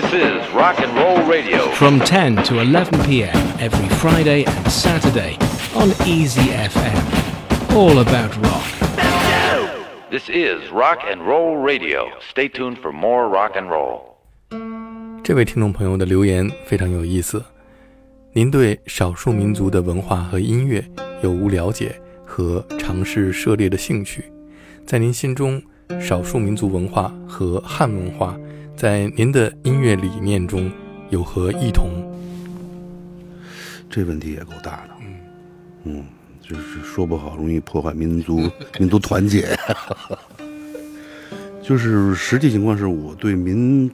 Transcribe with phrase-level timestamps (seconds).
[0.00, 1.72] This is Rock and Roll Radio.
[1.72, 3.34] from 10 to 11 p.m.
[3.58, 5.36] every Friday and Saturday
[5.74, 7.74] on Easy FM.
[7.74, 8.62] All about rock.
[10.08, 12.12] This is Rock and Roll Radio.
[12.30, 14.14] Stay tuned for more rock and roll.
[15.24, 17.44] 这位听众朋友的留言非常有意思。
[18.32, 20.84] 您对少数民族的文化和音乐
[21.24, 24.30] 有无了解和尝试涉猎的兴趣？
[24.86, 25.60] 在您心中，
[26.00, 28.38] 少数民族文化和汉文化
[28.78, 30.70] 在您的音乐理念中
[31.10, 31.90] 有何异同？
[33.90, 34.90] 这问题也够大的，
[35.82, 36.04] 嗯，
[36.40, 39.48] 就是说不好容易破坏民族 民族团结。
[41.60, 43.90] 就是实际情况是我对民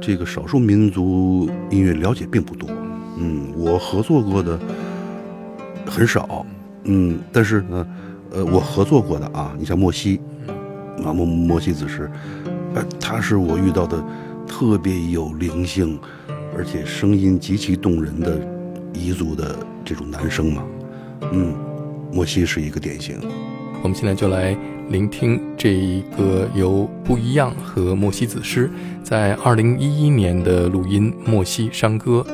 [0.00, 2.66] 这个少数民族音乐了解并不多，
[3.18, 4.58] 嗯，我合作过的
[5.84, 6.46] 很少，
[6.84, 7.86] 嗯，但是呢，
[8.30, 10.18] 呃，我合作过的啊，你像莫西，
[11.04, 12.10] 啊莫莫西子诗，
[12.74, 14.02] 呃，他是我遇到的
[14.46, 15.98] 特别有灵性，
[16.56, 18.40] 而且声音极其动人的
[18.94, 20.62] 彝族的这种男生嘛，
[21.32, 21.54] 嗯，
[22.12, 23.18] 莫西是一个典型。
[23.82, 24.56] 我们现在就来
[24.88, 28.68] 聆听这一个由不一样和莫西子诗
[29.04, 32.26] 在二零一一年的录音《莫西山歌》，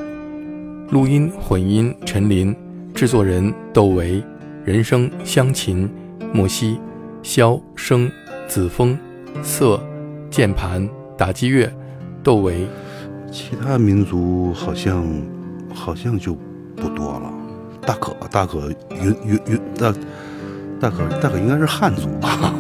[0.93, 2.57] 录音混音陈琳，
[2.95, 4.25] 制作人窦唯，
[4.65, 5.87] 人声湘琴，
[6.33, 6.79] 莫西，
[7.23, 8.11] 箫声
[8.49, 8.97] 子枫，
[9.43, 9.79] 瑟
[10.35, 11.73] 键盘打击乐，
[12.25, 12.67] 窦唯。
[13.31, 15.07] 其他民族好像
[15.73, 16.37] 好像就
[16.75, 17.33] 不多了，
[17.83, 19.95] 大可大可云云云大
[20.81, 22.53] 大可大可应该是汉族吧。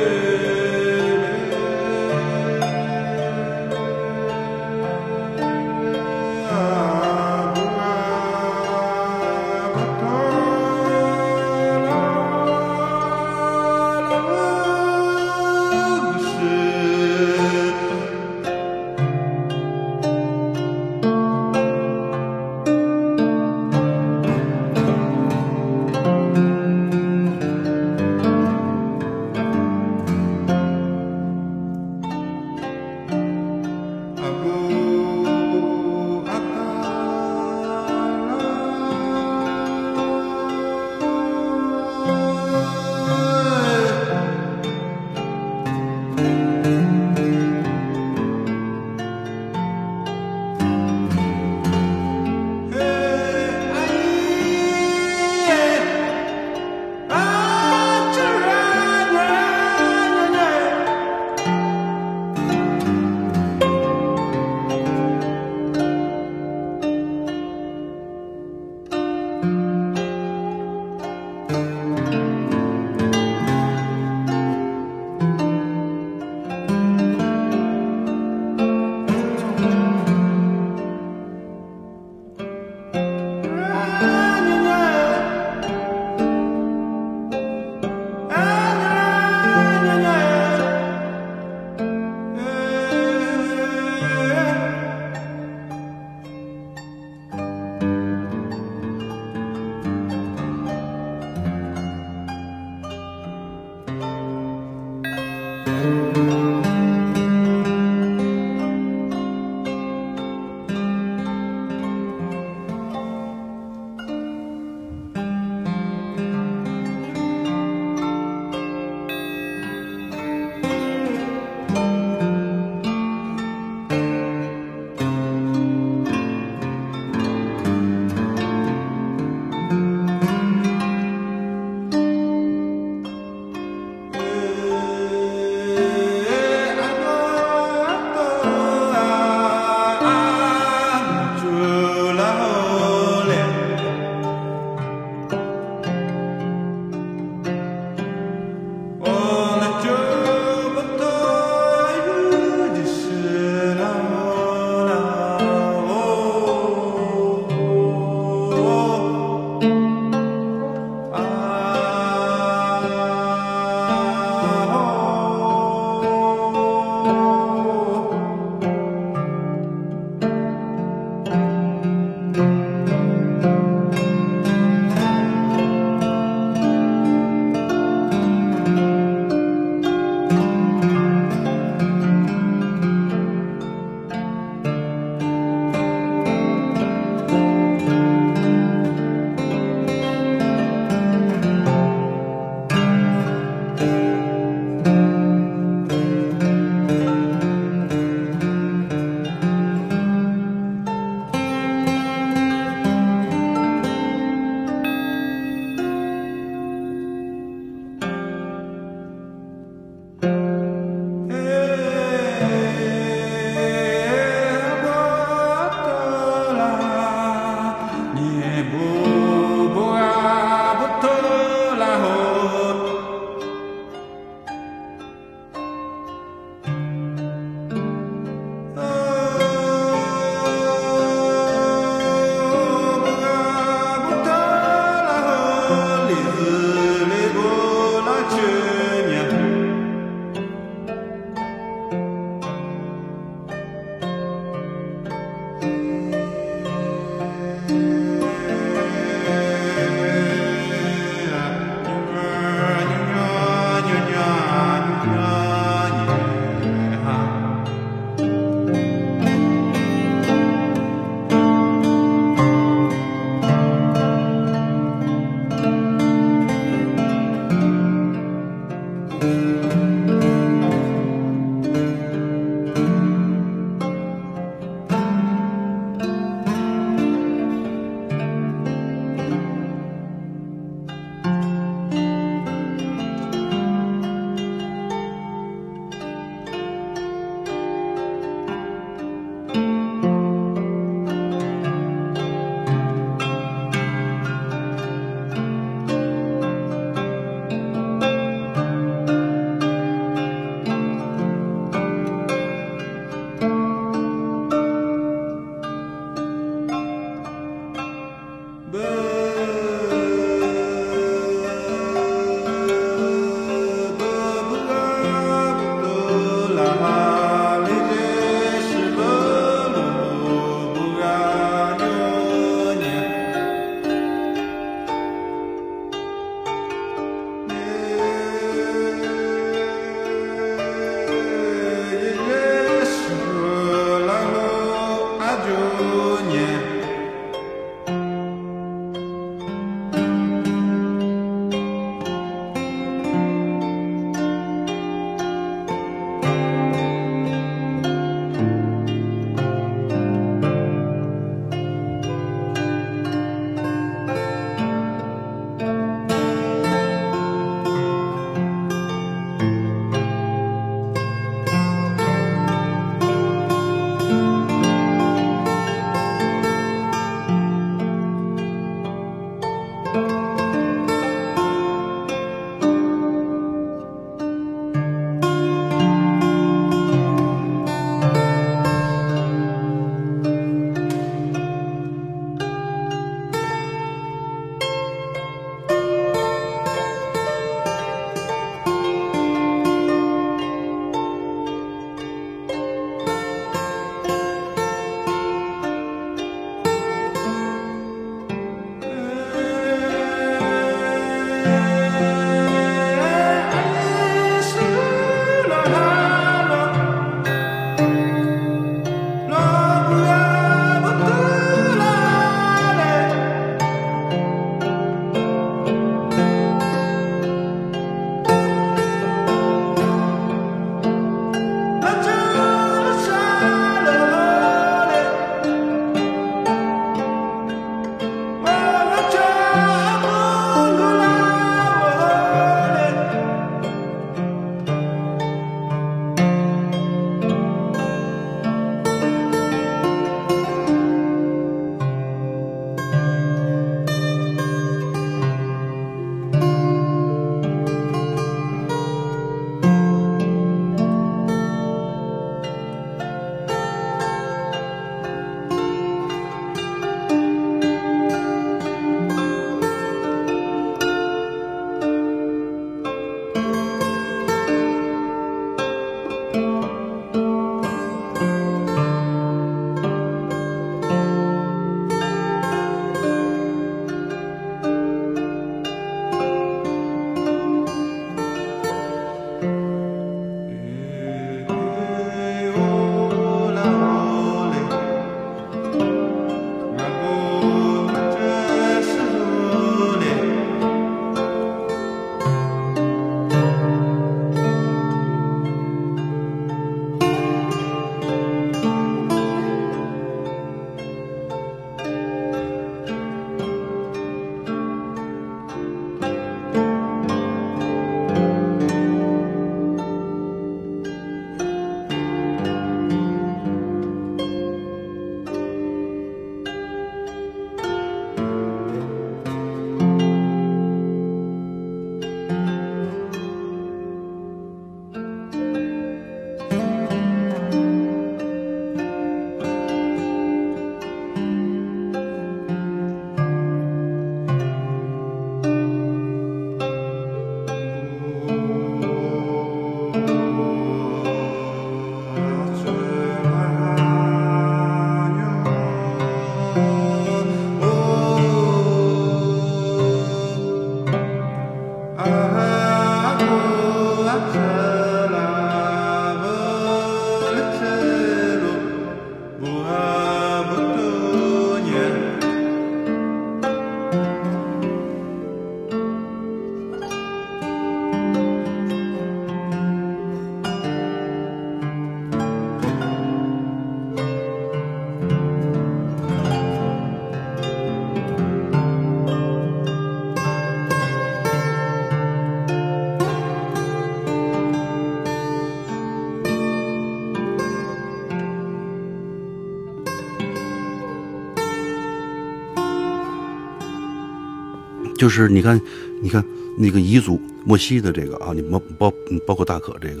[595.02, 595.60] 就是你看，
[596.00, 596.24] 你看
[596.56, 598.92] 那个彝族墨西的这个啊，你包包
[599.26, 600.00] 包括大可这个，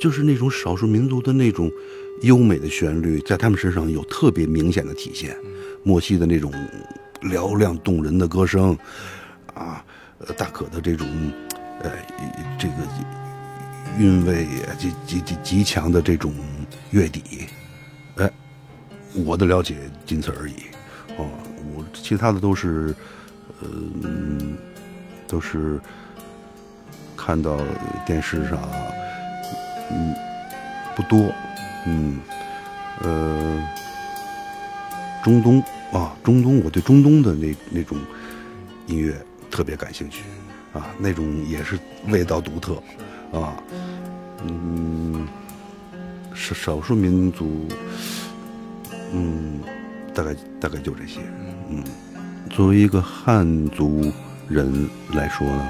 [0.00, 1.70] 就是那种少数民族的那种
[2.22, 5.36] 优美的旋律，在他们身上有特别明显的体现。
[5.84, 6.52] 墨西的那种
[7.22, 8.76] 嘹亮动人的歌声，
[9.54, 9.84] 啊，
[10.26, 11.06] 呃，大可的这种，
[11.80, 11.92] 呃，
[12.58, 12.74] 这个
[13.96, 14.44] 韵味
[14.76, 16.34] 极极极极强的这种
[16.90, 17.22] 乐底，
[18.16, 18.28] 哎，
[19.24, 20.54] 我的了解仅此而已。
[21.16, 21.30] 哦，
[21.76, 22.92] 我其他的都是。
[23.62, 24.56] 嗯，
[25.26, 25.80] 都是
[27.16, 27.58] 看到
[28.06, 28.58] 电视上，
[29.90, 30.14] 嗯，
[30.94, 31.32] 不多，
[31.86, 32.20] 嗯，
[33.02, 33.68] 呃，
[35.22, 35.62] 中东
[35.92, 37.98] 啊，中东，我对中东的那那种
[38.86, 39.14] 音乐
[39.50, 40.22] 特别感兴趣，
[40.72, 41.78] 啊，那种也是
[42.08, 42.74] 味道独特，
[43.32, 43.56] 啊，
[44.44, 45.26] 嗯，
[46.34, 47.66] 少少数民族，
[49.12, 49.60] 嗯，
[50.14, 51.20] 大概大概就这些，
[51.70, 51.82] 嗯。
[52.58, 54.12] 作为一个汉族
[54.48, 55.64] 人来说呢，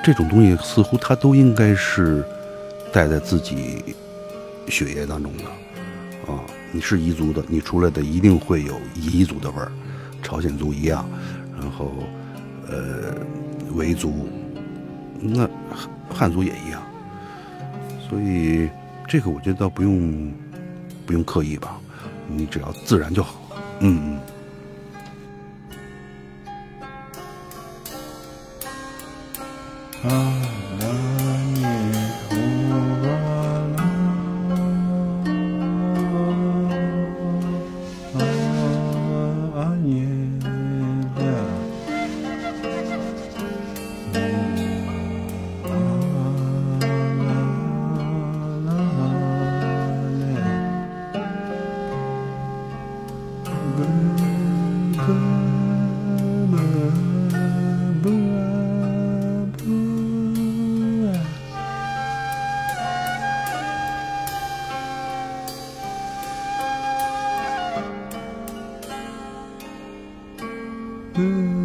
[0.00, 2.24] 这种东西似乎它都应该是
[2.92, 3.82] 带在自己
[4.68, 6.38] 血液当中的啊。
[6.70, 9.72] 你是彝族的，你出来的一定会有彝族的味儿，
[10.22, 11.04] 朝鲜族一样，
[11.60, 11.90] 然后
[12.68, 13.12] 呃
[13.74, 14.28] 维族，
[15.18, 15.50] 那
[16.08, 16.80] 汉族也一样。
[18.08, 18.70] 所以
[19.08, 20.32] 这个我觉得倒不用
[21.04, 21.76] 不用刻意吧，
[22.28, 23.34] 你只要自然就好。
[23.80, 24.20] 嗯嗯。
[30.02, 30.59] 啊。
[71.20, 71.59] 不。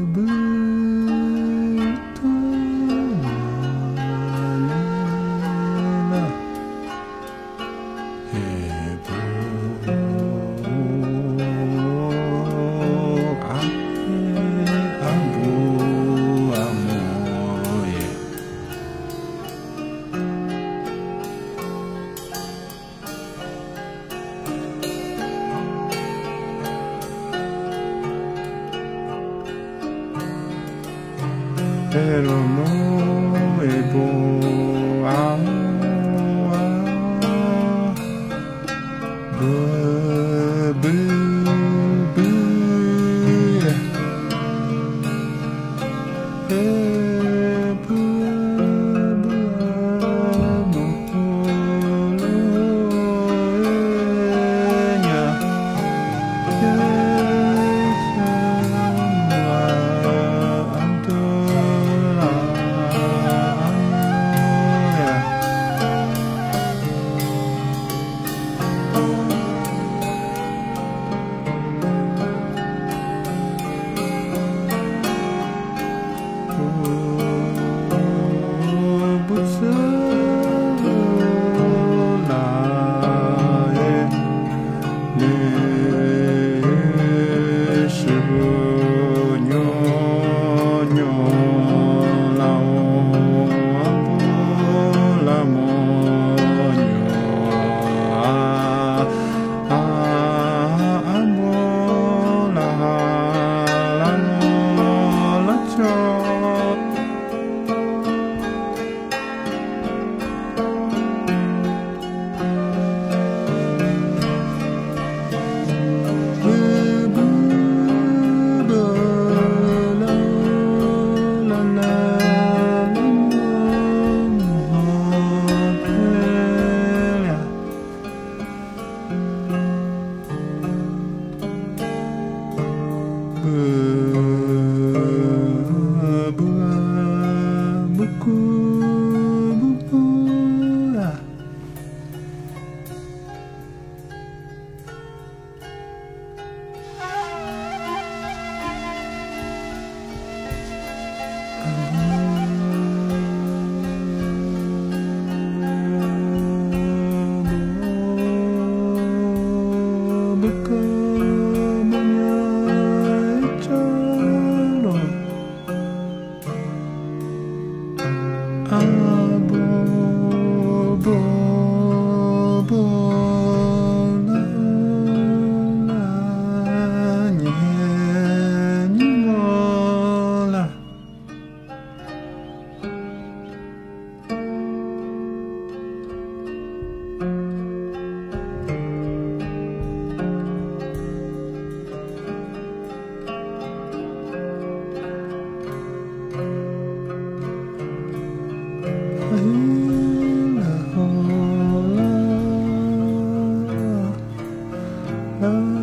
[205.41, 205.75] love.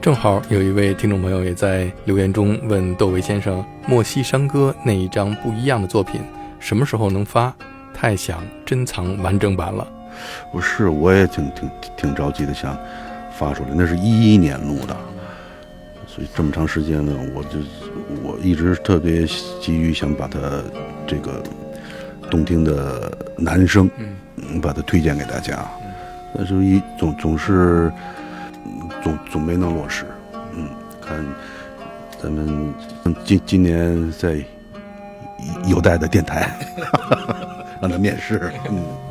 [0.00, 6.22] 正好有一位听众朋友也在留言中问窦唯先生，《莫西山歌》那一张不一样的作品
[6.58, 7.54] 什么时候能发？
[7.92, 9.86] 太想珍藏完整版了。
[10.50, 12.74] 不是，我也挺挺挺着急的，想
[13.36, 13.68] 发出来。
[13.74, 14.96] 那是一一年录的，
[16.06, 17.58] 所以这么长时间呢，我就
[18.22, 19.26] 我一直特别
[19.60, 20.38] 急于想把它
[21.06, 21.42] 这个
[22.30, 25.58] 动听的男声，嗯，把它推荐给大家。
[26.34, 27.92] 但是，一总总是
[29.02, 30.06] 总总没能落实。
[30.54, 30.68] 嗯，
[31.00, 31.24] 看
[32.22, 32.74] 咱们
[33.24, 34.36] 今今年在
[35.66, 36.50] 有待的电台
[37.80, 38.52] 让他面试。
[38.70, 39.09] 嗯。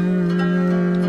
[0.00, 0.99] ん。